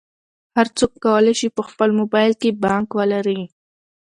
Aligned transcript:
هر 0.55 0.67
څوک 0.77 0.91
کولی 1.05 1.33
شي 1.39 1.47
په 1.57 1.61
خپل 1.69 1.89
موبایل 1.99 2.33
کې 2.41 2.57
بانک 2.63 2.87
ولري. 2.97 3.41